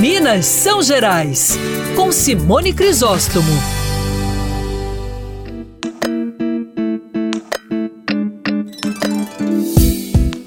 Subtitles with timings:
[0.00, 1.58] Minas São Gerais,
[1.94, 3.52] com Simone Crisóstomo.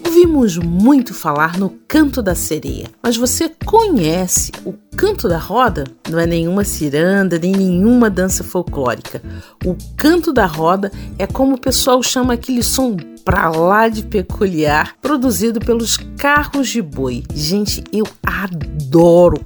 [0.04, 5.84] Ouvimos muito falar no canto da sereia, mas você conhece o canto da roda?
[6.10, 9.22] Não é nenhuma ciranda nem nenhuma dança folclórica.
[9.64, 14.96] O canto da roda é como o pessoal chama aquele som pra lá de peculiar,
[15.00, 17.24] produzido pelos carros de boi.
[17.36, 18.73] Gente, eu adoro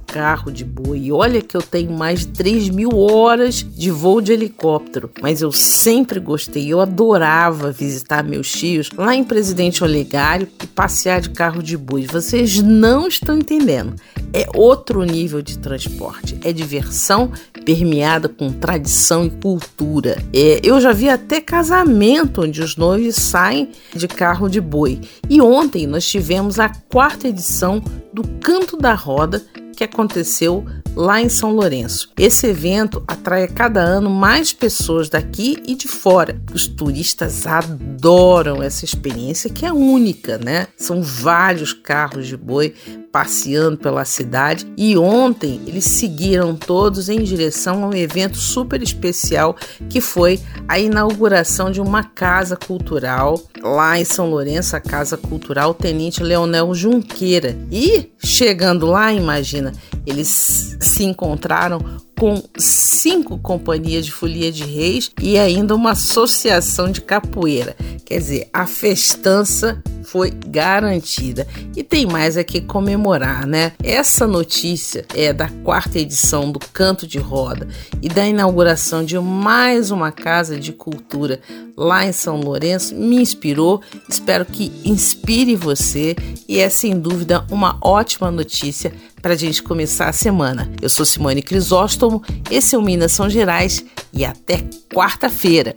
[0.08, 1.12] carro de boi.
[1.12, 5.52] Olha que eu tenho mais de 3 mil horas de voo de helicóptero, mas eu
[5.52, 11.62] sempre gostei, eu adorava visitar meus tios lá em Presidente Olegário e passear de carro
[11.62, 12.06] de boi.
[12.06, 13.94] Vocês não estão entendendo.
[14.32, 17.32] É outro nível de transporte, é diversão
[17.64, 20.16] permeada com tradição e cultura.
[20.32, 25.00] É, eu já vi até casamento onde os noivos saem de carro de boi.
[25.28, 29.37] E ontem nós tivemos a quarta edição do Canto da Roda,
[29.78, 32.10] que aconteceu lá em São Lourenço.
[32.18, 36.42] Esse evento atrai a cada ano mais pessoas daqui e de fora.
[36.52, 40.66] Os turistas adoram essa experiência que é única, né?
[40.76, 42.74] São vários carros de boi
[43.12, 49.56] passeando pela cidade e ontem eles seguiram todos em direção a um evento super especial
[49.88, 55.72] que foi a inauguração de uma casa cultural lá em São Lourenço, a Casa Cultural
[55.72, 57.56] Tenente Leonel Junqueira.
[57.70, 59.67] E chegando lá, imagina,
[60.06, 61.80] eles se encontraram
[62.18, 67.76] com cinco companhias de folia de reis e ainda uma associação de capoeira.
[68.04, 71.46] Quer dizer, a festança foi garantida.
[71.76, 73.72] E tem mais aqui comemorar, né?
[73.82, 77.68] Essa notícia é da quarta edição do Canto de Roda
[78.00, 81.40] e da inauguração de mais uma casa de cultura
[81.76, 83.82] lá em São Lourenço me inspirou.
[84.08, 86.16] Espero que inspire você
[86.48, 90.70] e é sem dúvida uma ótima notícia para a gente começar a semana.
[90.80, 95.74] Eu sou Simone Crisóstomo, esse é o Minas São Gerais e até quarta-feira.